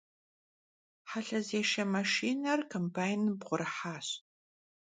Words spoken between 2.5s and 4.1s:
kombaynım bğurıhaş.